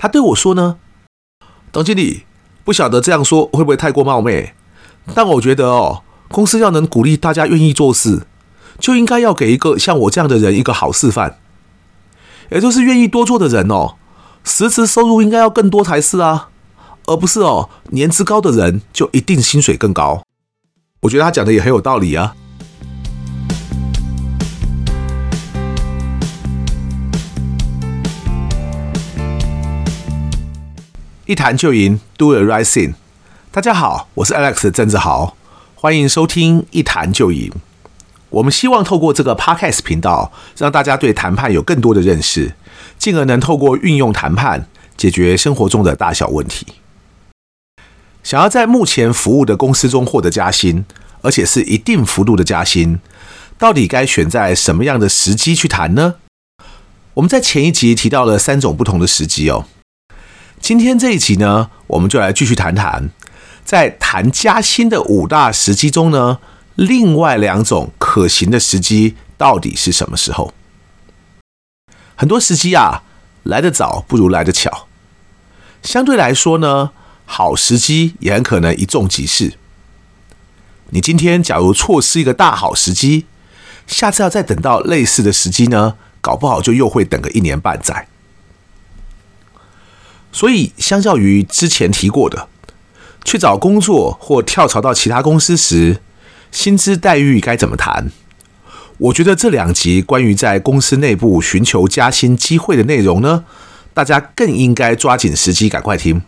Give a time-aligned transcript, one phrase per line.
[0.00, 0.78] 他对我说呢
[1.70, 2.22] ：“董经理，
[2.64, 4.54] 不晓得这样说会不会太过冒昧？
[5.14, 8.22] 但我觉得哦，公司要能鼓励大家愿意做事，
[8.78, 11.36] 就应该要给一个像我这样的人一个好示范，
[12.50, 13.96] 也就是愿意多做的人哦，
[14.42, 16.48] 实质收入应该要更多才是啊，
[17.04, 20.22] 而不是哦，年资高的人就一定薪水更高。”
[21.02, 22.34] 我觉得他讲的也很有道理啊。
[31.30, 32.94] 一谈就赢，Do the right thing。
[33.52, 35.36] 大家好，我是 Alex 郑志豪，
[35.76, 37.52] 欢迎收听一谈就赢。
[38.30, 42.54] 我们希望透过这个 Podcast 频道，让大家对谈判有更多的认识，
[42.98, 44.66] 进而能透过运用谈判
[44.96, 46.66] 解决生活中的大小问题。
[48.24, 50.84] 想要在目前服务的公司中获得加薪，
[51.22, 52.98] 而且是一定幅度的加薪，
[53.56, 56.16] 到底该选在什么样的时机去谈呢？
[57.14, 59.66] 我们在前一集提到了三种不同的时机哦。
[60.60, 63.10] 今天这一集呢，我们就来继续谈谈，
[63.64, 66.38] 在谈加薪的五大时机中呢，
[66.76, 70.52] 另外两种可行的时机到底是什么时候？
[72.14, 73.02] 很多时机啊，
[73.42, 74.86] 来得早不如来得巧。
[75.82, 76.90] 相对来说呢，
[77.24, 79.54] 好时机也很可能一纵即逝。
[80.90, 83.24] 你今天假如错失一个大好时机，
[83.86, 88.06] 下次要再等到类似的时机呢，搞不好就又会等个一年半载。
[90.32, 92.48] 所以，相较于之前提过的，
[93.24, 96.00] 去找工作或跳槽到其他公司时，
[96.52, 98.10] 薪资待遇该怎么谈？
[98.98, 103.44] 我觉得这两集关于在公司内部寻求加薪机会的内容呢，
[103.94, 106.22] 大家更应该抓紧时机赶快听，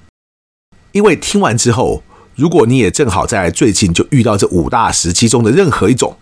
[0.92, 2.02] 因为听完之后，
[2.34, 6.16] 如果你也正好在最近就遇到这五大时机中的任何一种，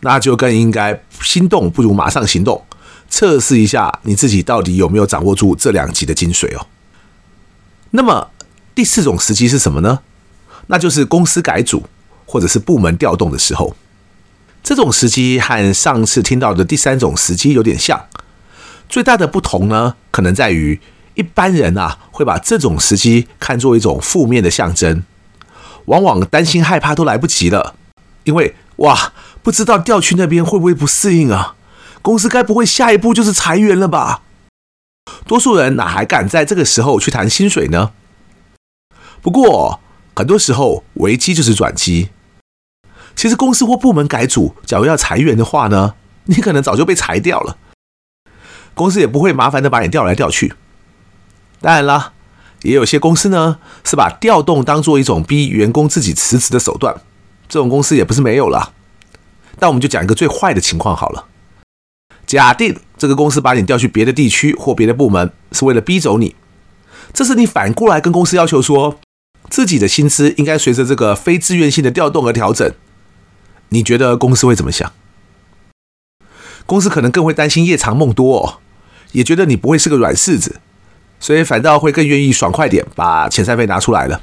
[0.00, 2.64] 那就更应该心动不如马上行动，
[3.08, 6.66] 测试一下你自己到底有没有掌握住这两集的精髓哦。
[7.96, 8.32] 那么
[8.74, 10.00] 第四种时机是什么呢？
[10.66, 11.84] 那就是公司改组
[12.26, 13.76] 或者是部门调动的时候。
[14.64, 18.06] 这种时机和上次听到的第三种时机有点像，
[18.88, 20.80] 最大的不同呢，可能在于
[21.14, 25.04] 一般人啊会把这种时机看作一种负面的象征，
[25.84, 27.76] 往往担心害怕都来不及了，
[28.24, 29.12] 因为哇，
[29.44, 31.54] 不知道调去那边会不会不适应啊？
[32.02, 34.22] 公司该不会下一步就是裁员了吧？
[35.26, 37.92] 多数人哪还敢在这个时候去谈薪水呢？
[39.22, 39.80] 不过
[40.14, 42.10] 很多时候危机就是转机。
[43.16, 45.94] 其实公司或部门改组，假如要裁员的话呢，
[46.24, 47.56] 你可能早就被裁掉了。
[48.74, 50.54] 公司也不会麻烦的把你调来调去。
[51.60, 52.12] 当然了，
[52.62, 57.00] 也有些公司呢是把调动当做一种逼员工自己辞职的手段，
[57.48, 58.72] 这种公司也不是没有了。
[59.58, 61.26] 但我们就讲一个最坏的情况好了。
[62.26, 66.34] 假定这个公司把你调去别的地区或别的部门，是为了逼走你。
[67.12, 68.98] 这是你反过来跟公司要求说，
[69.50, 72.72] 自己的薪资应该随着这个非自愿性的调动而调整。
[73.68, 74.90] 你觉得公司会怎么想？
[76.64, 78.58] 公司可能更会担心夜长梦多哦，
[79.12, 80.62] 也觉得你不会是个软柿子，
[81.20, 84.22] 所以反倒会更愿意爽快点把遣散费拿出来了。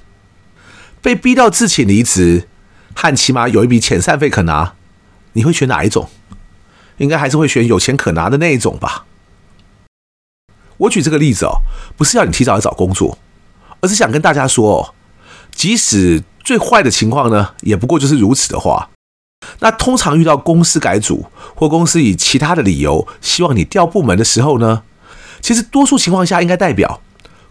[1.04, 2.48] 被逼到自请离职，
[2.96, 4.74] 和起码有一笔遣散费可拿，
[5.34, 6.10] 你会选哪一种？
[7.02, 9.06] 应该还是会选有钱可拿的那一种吧。
[10.78, 11.64] 我举这个例子哦，
[11.98, 13.18] 不是要你提早找工作，
[13.82, 14.94] 而是想跟大家说哦，
[15.52, 18.92] 即使最坏的情况呢，也不过就是如此的话，
[19.60, 21.26] 那通常遇到公司改组
[21.56, 24.84] 或公司以其他的理由希望你调部门的时候呢，
[25.42, 27.02] 其实多数情况下应该代表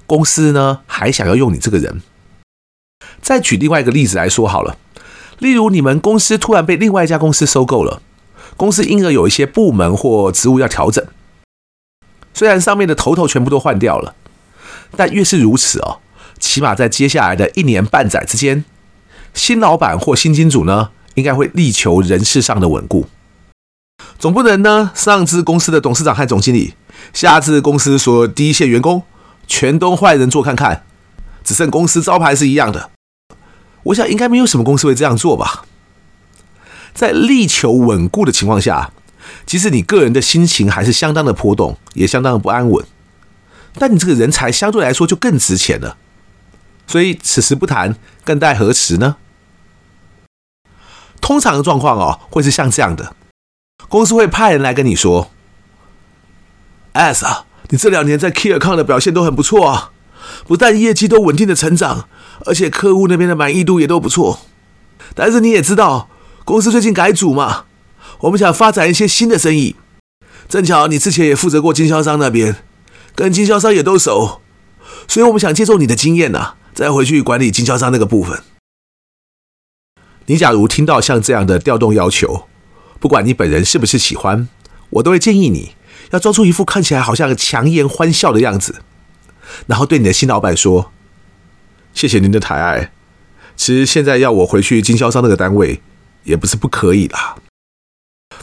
[0.07, 2.01] 公司呢还想要用你这个人。
[3.21, 4.77] 再举另外一个例子来说好了，
[5.39, 8.01] 例如你们公司突然被另外一家公司收购了。
[8.61, 11.03] 公司因而有一些部门或职务要调整，
[12.35, 14.15] 虽然上面的头头全部都换掉了，
[14.95, 16.01] 但越是如此哦，
[16.39, 18.67] 起码在接下来的一年半载之间，
[19.33, 23.07] 新老板或新金主呢，应该会力求人事上的稳固。
[24.19, 26.75] 总不能呢，上至公司的董事长和总经理，
[27.15, 29.05] 下至公司所有第一线员工，
[29.47, 30.85] 全都换人做看看，
[31.43, 32.91] 只剩公司招牌是一样的。
[33.85, 35.65] 我想应该没有什么公司会这样做吧。
[37.01, 38.93] 在力求稳固的情况下，
[39.47, 42.85] 即使你个人的心情还是相当的波动，也相当的不安稳，
[43.77, 45.97] 但你这个人才相对来说就更值钱了。
[46.87, 49.17] 所以此时不谈，更待何时呢？
[51.23, 53.17] 通常的状况哦，会是像这样的：
[53.89, 55.31] 公司会派人来跟你说
[56.93, 59.93] ，S 啊，你这两年在 Key Account 的表现都很不错啊，
[60.47, 62.11] 不但业绩都稳定的成长，
[62.45, 64.41] 而且客户那边的满意度也都不错。
[65.15, 66.11] 但是你也知道。
[66.51, 67.67] 公司最近改组嘛，
[68.23, 69.77] 我们想发展一些新的生意。
[70.49, 72.57] 正巧你之前也负责过经销商那边，
[73.15, 74.41] 跟经销商也都熟，
[75.07, 78.43] 所以我们想借助你的经验呢、啊，再回去管理经销商那个部分。
[80.27, 82.49] 你假如听到像这样的调动要求，
[82.99, 84.49] 不管你本人是不是喜欢，
[84.91, 85.77] 我都会建议你
[86.11, 88.83] 要装出一副看起来好像强颜欢笑的样子，
[89.69, 90.91] 然后对你的新老板说
[91.95, 92.91] ：“谢谢您的抬爱。
[93.55, 95.81] 其实现在要我回去经销商那个单位，
[96.25, 97.37] 也不是不可以啦。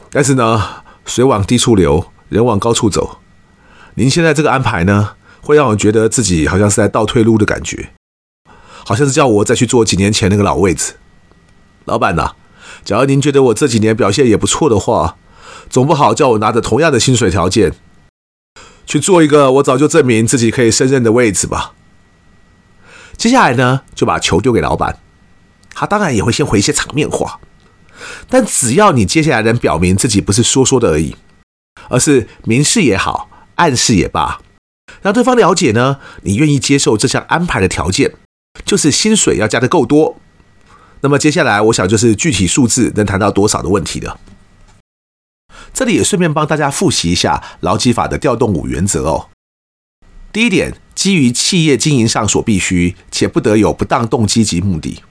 [0.10, 3.20] 但是呢，水往低处流，人往高处走。
[3.96, 7.90] 您现在这个安排呢，会让我觉得自己好像是在倒退路的感觉，
[8.86, 10.96] 好像是叫我再去做几年前那个老位置。
[11.86, 12.34] 老板呐，
[12.84, 15.18] 假如您觉得我这几年表现也不错的话，
[15.70, 17.74] 总不好叫我拿着同样的薪水条件
[18.86, 21.74] 去做一个我早就证明自己可以胜任的位置吧。
[23.18, 25.00] 接下来呢，就把球丢给老板，
[25.74, 27.40] 他当然也会先回一些场面话，
[28.30, 31.16] 但只要你接下来能表明自己不是说说的而已，
[31.90, 34.42] 而是明示也好，暗示也罢。
[35.02, 38.14] 让对方了解呢，你愿意接受这项安排的条件，
[38.66, 40.20] 就是薪水要加的够多。
[41.02, 44.20] 那么接下来，我想就是具体数字能谈到多少的问题了。
[45.74, 49.30] 这里也顺便帮大家复习一下劳基法的调动五原则哦。
[50.34, 55.04] 第一点，基于企业经营上所必须，且不得有不当动机及目的。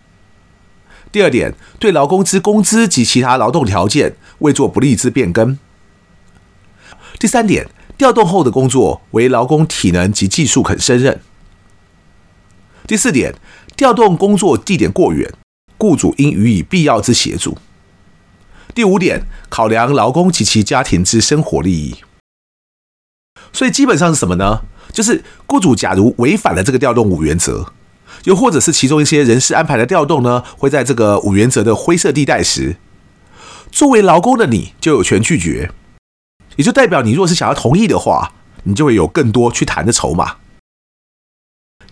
[1.11, 5.58] 第二点，对劳工之工资及其他劳动条件未做不利之变更。
[7.19, 7.69] 第三点。
[7.99, 11.19] 调动后的工作为劳工体能及技术肯胜任。
[12.87, 13.35] 第四点，
[13.75, 15.32] 调动工作地点过远，
[15.79, 17.56] 雇主应予以必要之协助。
[18.75, 21.97] 第五点，考量劳工及其家庭之生活利益。
[23.50, 24.61] 所以基本上是什么呢？
[24.93, 27.73] 就是雇主假如违反了这个调动五原则，
[28.25, 32.77] 又或者是其中一些人事安排的调动呢，会在这个五原则的灰色地带时，
[33.71, 35.71] 作为劳工的你就有权拒绝。
[36.57, 38.33] 也就代表你若是想要同意的话，
[38.65, 40.37] 你就会有更多去谈的筹码。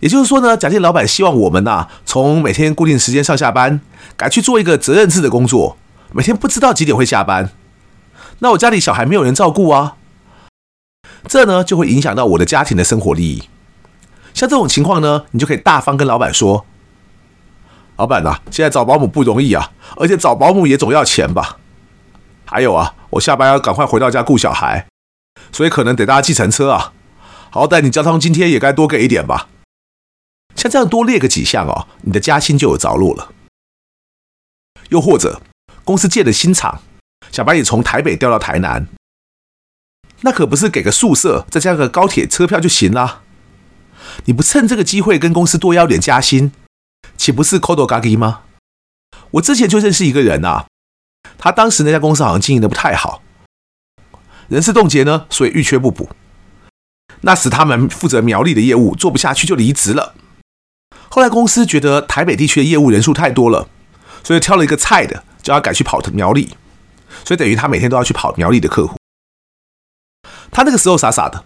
[0.01, 3.79] 也就是说呢，假定老板希望我们呐、从每天固定时间上下班，
[4.17, 5.77] 改去做一个责任制的工作，
[6.11, 7.51] 每天不知道几点会下班，
[8.39, 9.95] 那我家里小孩没有人照顾啊，
[11.27, 13.43] 这呢就会影响到我的家庭的生活利益。
[14.35, 16.65] 像这种情况呢，你就可以大方跟老板说
[17.95, 21.57] ：“老板呐、啊，现在找保姆不容易啊，而且找保姆也总要钱吧。”
[22.45, 24.87] 还有啊，我下班要赶快回到家顾小孩，
[25.53, 26.91] 所以可能得搭计程车啊。
[27.49, 29.47] 好歹你交通津贴也该多给一点吧。
[30.53, 33.31] 像这样多列个几项哦，你的加薪就有着落了。
[34.89, 35.41] 又或者
[35.85, 36.81] 公司建了新厂，
[37.31, 38.85] 想把你从台北调到台南，
[40.21, 43.21] 那可不是给个宿舍再加个高铁车票就行了。
[44.23, 46.51] 你不趁这个机会跟公司多要点加薪，
[47.17, 48.41] 岂不是扣多嘎吉吗？
[49.31, 50.65] 我之前就认识一个人啊。
[51.37, 53.21] 他当时那家公司好像经营的不太好，
[54.47, 56.09] 人事冻结呢，所以遇缺不补。
[57.21, 60.15] 那时他们负责苗栗的业务做不下去就离职了。
[61.09, 63.67] 后来公司觉得台北地区的业务人数太多了，
[64.23, 66.55] 所以挑了一个菜的，叫他改去跑苗栗。
[67.23, 68.95] 所以等于他每天都要去跑苗栗的客户。
[70.51, 71.43] 他那个时候傻傻的，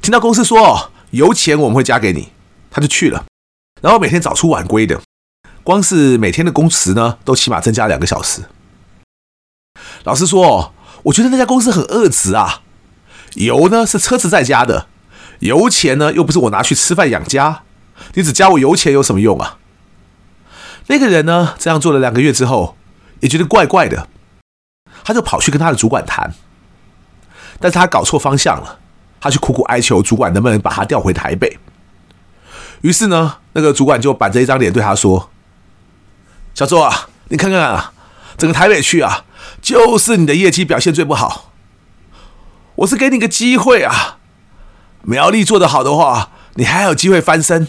[0.00, 2.32] 听到公司说油钱我们会加给你，
[2.70, 3.24] 他就去了。
[3.80, 5.00] 然后每天早出晚归的，
[5.62, 8.42] 光是每天的工时呢，都起码增加两个小时。
[10.04, 10.72] 老实说，
[11.04, 12.62] 我觉得那家公司很恶质啊！
[13.34, 14.86] 油呢是车子在加的，
[15.40, 17.62] 油钱呢又不是我拿去吃饭养家，
[18.14, 19.58] 你只加我油钱有什么用啊？
[20.86, 22.76] 那个人呢这样做了两个月之后，
[23.20, 24.08] 也觉得怪怪的，
[25.04, 26.34] 他就跑去跟他的主管谈，
[27.60, 28.80] 但是他搞错方向了，
[29.22, 31.58] 他去苦苦哀求主管能不能把他调回台北。
[32.82, 35.30] 于是呢，那个主管就板着一张脸对他说
[36.52, 37.92] ：“小周啊，你看看啊，
[38.36, 39.24] 整个台北区啊。”
[39.60, 41.52] 就是你的业绩表现最不好，
[42.74, 44.18] 我是给你个机会啊！
[45.02, 47.66] 苗栗做得好的话，你还有机会翻身；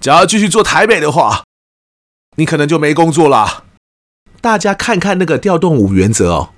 [0.00, 1.42] 只要继续做台北的话，
[2.36, 3.64] 你可能就没工作了。
[4.40, 6.50] 大家看看那个调动五原则哦，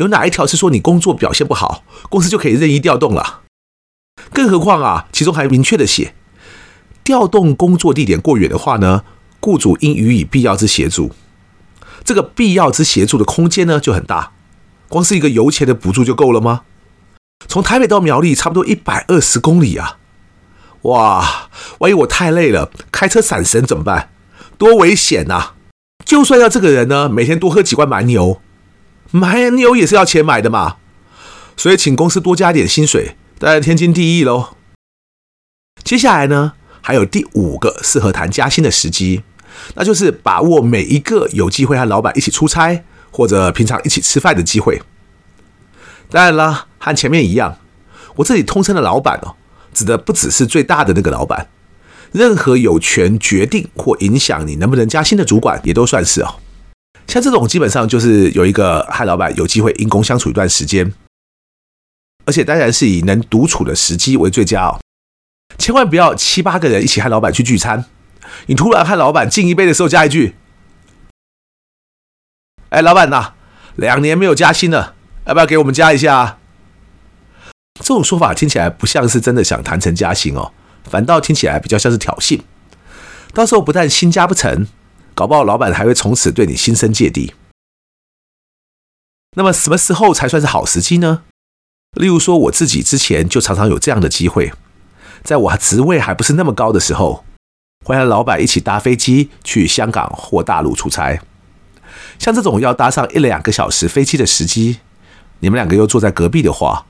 [0.00, 3.40] 有哪一条是说你工作表现不好，公司就可以任意调动了？
[4.32, 6.14] 更何况啊，其中还明确的写，
[7.04, 9.04] 调动工作地点过远的话呢，
[9.40, 11.12] 雇主应予以必要之协助。
[12.02, 14.32] 这个必要之协助的空间呢就很大，
[14.88, 16.62] 光是一个油钱的补助就够了吗？
[17.46, 19.98] 从台北到苗栗差不多一百二十公里啊！
[20.82, 24.08] 哇，万一我太累了，开车闪神怎么办？
[24.56, 25.50] 多危险呐！
[26.06, 28.40] 就算要这个人呢，每天多喝几罐蛮牛，
[29.10, 30.76] 蛮牛也是要钱买的嘛。
[31.56, 34.56] 所以请公司多加点薪水，当然天经地义喽。
[35.84, 39.22] 接下来呢，还有第五个适合谈加薪的时机。
[39.74, 44.80] 那就是把握每一个有机会和老板一起出差或者平常一起吃饭的机会。
[46.08, 47.58] 当然了，和前面一样，
[48.16, 49.36] 我这里通称的老板哦，
[49.74, 51.48] 指的不只是最大的那个老板，
[52.12, 56.36] 任何有权决定或影响你能不能加薪的主管，也都算是哦。
[57.06, 60.92] 像这种基本上就是有一个和老板有机会因公相处一段时间，
[62.24, 64.78] 而且当然是以能独处的时机为最佳哦。
[65.58, 67.84] 千万不要七八个人一起和老板去聚餐，
[68.46, 70.36] 你突然和老板敬一杯的时候加一句
[72.70, 73.34] ：“哎，老板呐，
[73.74, 74.94] 两年没有加薪了，
[75.26, 76.38] 要不要给我们加一下？”
[77.82, 80.52] 这种说法听起来不像是真的想谈成加薪哦，
[80.84, 82.40] 反倒听起来比较像是挑衅。
[83.34, 84.68] 到时候不但薪加不成。
[85.20, 87.34] 搞不好老板还会从此对你心生芥蒂。
[89.36, 91.24] 那么什么时候才算是好时机呢？
[91.92, 94.50] 例如说我自己之前就常常有这样的机会，
[95.22, 97.26] 在我职位还不是那么高的时候，
[97.84, 101.20] 会和老板一起搭飞机去香港或大陆出差。
[102.18, 104.78] 像这种要搭上一两个小时飞机的时机，
[105.40, 106.86] 你们两个又坐在隔壁的话，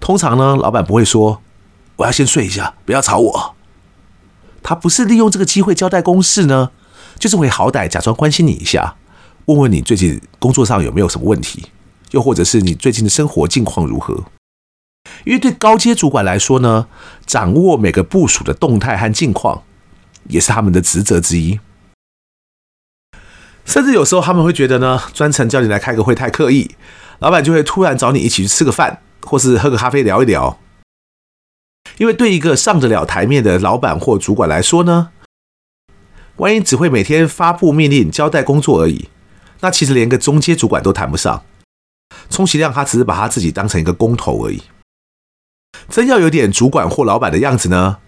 [0.00, 1.42] 通常呢，老板不会说
[1.96, 3.54] 我要先睡一下，不要吵我。
[4.62, 6.70] 他不是利用这个机会交代公事呢？
[7.18, 8.94] 就是会好歹假装关心你一下，
[9.46, 11.66] 问问你最近工作上有没有什么问题，
[12.10, 14.24] 又或者是你最近的生活近况如何。
[15.24, 16.86] 因为对高阶主管来说呢，
[17.26, 19.62] 掌握每个部署的动态和近况，
[20.28, 21.58] 也是他们的职责之一。
[23.64, 26.74] 甚至有时候他们会觉得呢，专程叫你来开个会太刻意，
[27.20, 30.58] 老板就会突然找你一起去吃个饭，或是喝个咖啡聊一聊。
[31.98, 35.10] 因为对一个上得了台面的老板或主管来说呢，
[36.42, 39.08] 万一只会每天发布命令、交代工作而已，
[39.60, 41.44] 那其实连个中阶主管都谈不上。
[42.30, 44.60] 充其量他只是把他自己当成一个工头而已。
[45.88, 47.98] 真要有点主管或老板的样子呢，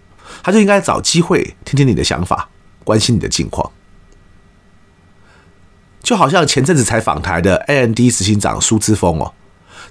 [0.42, 2.48] 他就应该找机会听听你的想法，
[2.82, 3.70] 关心你的近况。
[6.02, 9.32] 就好像前阵子才访台的 AMD 执行长苏姿丰哦，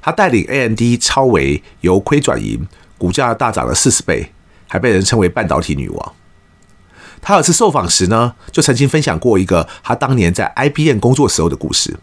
[0.01, 4.33] 他带领 AMD 超微由亏转盈，股价大涨了四十倍，
[4.67, 6.15] 还被人称为半导体女王。
[7.23, 11.97] 他有次受访时呢，就曾经分享过一个他当年在 IBM 工作时候的故事。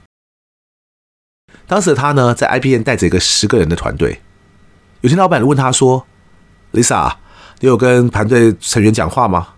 [1.66, 4.22] 当时的他呢，在 IBM 带着一个十个人的团队。
[5.02, 6.06] 有天老板问他说
[6.72, 7.16] ：“Lisa，
[7.60, 9.50] 你有跟团队成员讲话吗？”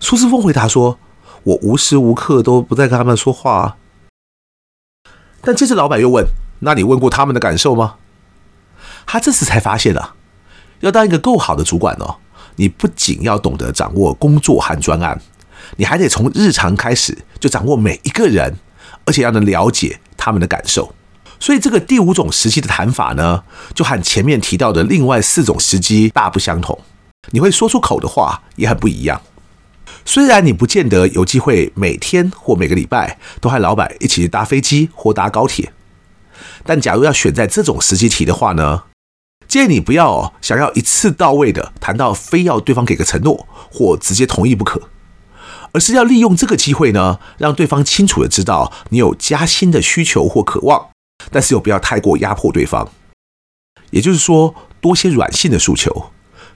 [0.00, 0.98] 苏姿丰回答说
[1.44, 3.76] ：“我无时无刻都不在跟他们说话。”
[5.40, 6.26] 但接着老板又问
[6.60, 7.96] ：“那你问过他们的感受吗？”
[9.06, 10.16] 他这次才发现啊，
[10.80, 12.16] 要当一个够好的主管哦。
[12.56, 15.20] 你不仅要懂得掌握工作和专案，
[15.76, 18.56] 你还得从日常开始就掌握每一个人，
[19.04, 20.94] 而且要能了解他们的感受。
[21.40, 23.42] 所以这个第五种时机的谈法呢，
[23.74, 26.78] 就和前面提到的另外四种时机大不相同。
[27.30, 29.20] 你会说出口的话也很不一样。
[30.04, 35.72] 虽然你不见得有机会每天或每个礼拜都和老板一起搭飞机或搭高铁，
[36.64, 38.84] 但假如要选在这种时机提的话呢，
[39.52, 44.88] 建议你不要想要一次到位的谈到非要对方给个承诺或直接同意不可，
[45.72, 50.88] 而是要利用这个机会呢，让对方清楚的知道你有加薪的需求或渴望，
[51.30, 52.88] 但是又不要太过压迫对方。
[53.90, 56.06] 也就是说，多些软性的诉求，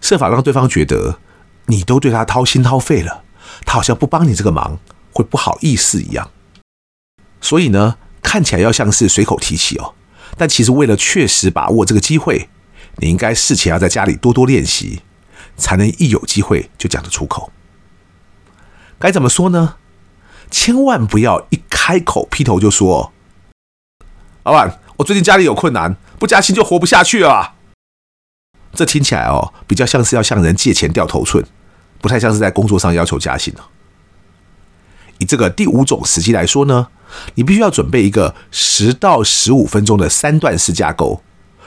[0.01, 1.19] 设法让对方觉得
[1.67, 3.25] 你都对他掏心掏肺了，
[3.67, 4.79] 他好像不帮你这个忙
[5.13, 6.31] 会不好意思一样。
[7.43, 9.93] 所以呢，看起来要像是随口提起哦，
[10.39, 12.49] 但其实为了确实把握这个机会。
[12.97, 15.03] 你应该事前要在家里多多练习，
[15.57, 17.53] 才能一有机会就讲得出口。
[18.99, 19.77] 该怎么说呢？
[20.51, 23.13] 千万不要一开口劈头就说
[24.45, 27.55] ：“老板，我最近家里有困难，不加薪就活不下去了。”
[28.73, 31.45] 这听起来哦，比较像是要向人借钱掉头寸，
[32.01, 33.53] 不太像是在工作上要求加薪。
[35.19, 36.89] 以这个第五种时机来说呢，
[37.35, 41.23] 你必须要准备一个十到十五分钟的三段式架构。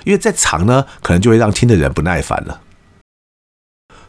[0.05, 2.61] 因为再长呢，可能就会让听的人不耐烦了。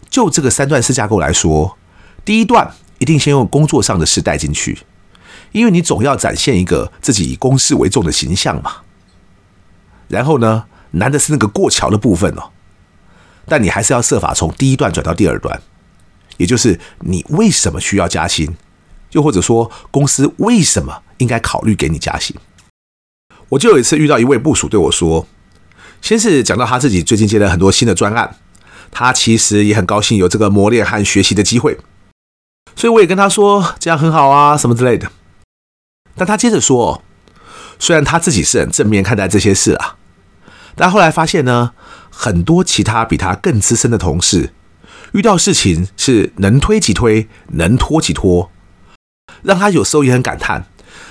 [0.08, 1.78] 就这个三段式架构来说，
[2.24, 4.78] 第一段一定先用工作上的事带进去，
[5.52, 8.78] 因为你总要展现一个自己以公事为重的形象嘛。
[10.08, 12.50] 然后呢，难的是那个过桥的部分哦，
[13.46, 15.62] 但你还是要设法从第一段转到第二段，
[16.38, 18.56] 也就是你为什么需要加薪，
[19.12, 22.34] 又或者说公司为什么应该考虑给你加薪。
[23.50, 25.26] 我就有一次遇到一位部属对我说。
[26.02, 28.36] 先是讲到他自己最近接了很多新的专案，
[28.90, 31.78] 他其实也很高兴有这个磨练和学习的机会，
[32.74, 35.10] 所以我也跟他说这样很好啊，什么之类的。
[36.16, 37.02] 但他接着说，
[37.78, 39.96] 虽然他自己是很正面看待这些事啊，
[40.74, 41.72] 但后来发现呢，
[42.10, 44.52] 很多其他比他更资深的同事
[45.12, 48.50] 遇到事情是能推即推，能拖即拖，
[49.42, 50.66] 让他有时候也很感叹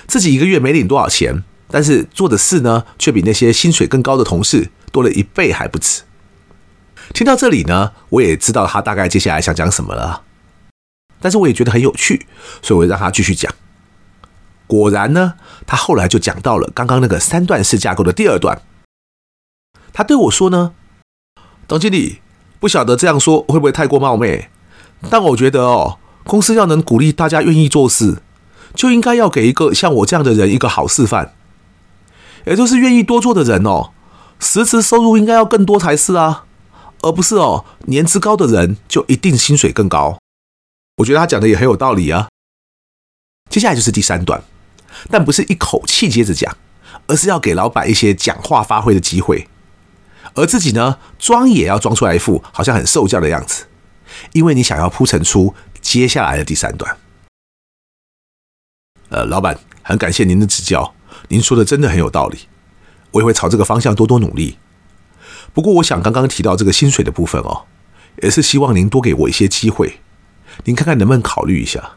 [0.08, 4.69] 自己一个月没领多少钱，但是做的事呢，却比那些薪水更高的同事。
[4.91, 6.03] 多了一倍还不止。
[7.13, 10.24] 听到这里呢，我也知道他大概接下来想讲什么了，
[11.19, 12.27] 但是我也觉得很有趣，
[12.62, 13.51] 所以我让他继续讲。
[14.67, 15.34] 果然呢，
[15.65, 18.62] 他后来就讲到了刚刚那个三段式架构的第二段。
[19.91, 20.74] 他对我说呢
[21.67, 22.22] ：“董经理，
[22.60, 24.50] 不晓得这样说会不会太过冒昧？
[25.10, 28.22] 但我觉得哦，公司要能鼓励大家愿意做事，
[28.75, 31.34] 就应该要给一个像我这样的人一个好示范，
[32.46, 33.89] 也就是愿意多做的人哦，
[34.39, 36.46] 实质收入应该要更多才是啊。”
[37.01, 40.19] 而不是哦，年资高的人就一定薪水更高。
[40.98, 42.27] 我觉得他讲的也很有道理啊。
[43.50, 44.43] 接下来就是第三段，
[45.10, 46.58] 但不是一口气接着讲，
[47.08, 49.48] 而是要给老板一些讲话发挥的机会，
[50.36, 53.67] 而自己呢，装也要装出来一副好像很受教的样子，
[54.34, 56.98] 因为你想要铺陈出接下来的第三段。
[59.08, 60.93] 呃，老板，很感谢您的指教，
[61.29, 62.50] 您说的真的很有道理，
[63.12, 64.58] 我也会朝这个方向多多努力。
[65.54, 67.66] 不过，我想刚刚提到这个薪水的部分哦，
[68.22, 70.00] 也是希望您多给我一些机会，
[70.66, 71.92] 您看看能不能考虑一下。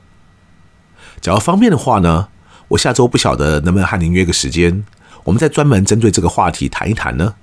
[1.20, 2.28] 假如方便的话呢，
[2.68, 4.84] 我下周不晓得能不能和您约个时间，
[5.24, 7.34] 我们再专门针对这个话题谈一谈呢。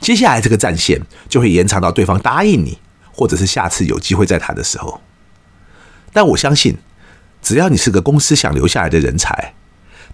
[0.00, 2.78] 接下来这个战线就会延长到对方答应你，
[3.12, 5.02] 或者是下次有机会再谈的时候。
[6.12, 6.78] 但我相信，
[7.42, 9.54] 只要你是个公司想留下来的人才，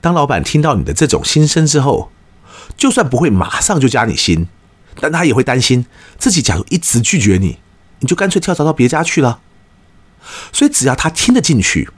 [0.01, 2.11] 当老板听到你的这种心声之后，
[2.77, 4.49] 就算不会马上就加你薪。
[4.99, 5.85] 但他也会担心
[6.17, 7.59] 自己，假如一直拒绝你，
[8.01, 9.41] 你就干脆跳槽到别家去了。
[10.53, 11.91] 所以只要他听得进去，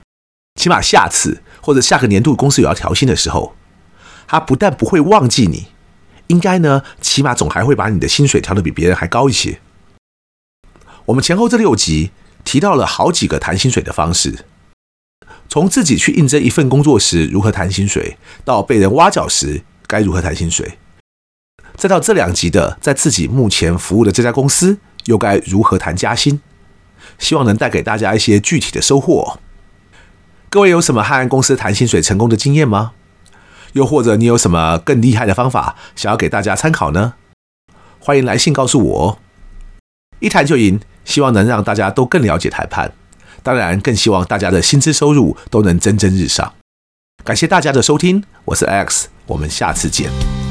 [0.57, 3.55] 起码下次或者下个年度公司有要调薪的时候，
[4.27, 5.69] 他不但不会忘记你，
[6.27, 9.61] 应该呢，起码总还会把你的薪水调得比别人还高一些。
[11.07, 12.11] 我们前后这六集
[12.43, 14.45] 提到了好几个谈薪水的方式，
[15.49, 20.79] 从自己去应征一份工作时如何谈薪水，到被人挖角时该如何谈薪水。
[21.75, 26.41] 再到这两集的，在自己目前服务的这家公司又该如何谈加薪？
[27.19, 29.41] 希望能带给大家一些具体的收获。
[30.51, 32.93] 各位有什么和公司谈薪水成功的经验吗？
[33.73, 37.15] 又或者你有什么更厉害的方法想要给大家参考呢？
[37.99, 39.19] 欢迎来信告诉我。
[40.21, 42.93] 一谈就赢，希望能让大家都更了解谈判，
[43.43, 46.55] 当然更希望大家的薪资收入都能蒸蒸日上。
[47.23, 50.48] 感谢大家的收听，我是 X 我们下次见。